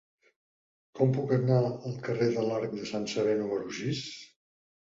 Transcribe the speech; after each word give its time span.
Com 0.99 1.11
puc 1.17 1.33
anar 1.37 1.59
al 1.83 1.93
carrer 2.07 2.31
de 2.39 2.47
l'Arc 2.47 2.75
de 2.81 2.89
Sant 2.93 3.07
Sever 3.15 3.37
número 3.45 3.73
sis? 3.83 4.05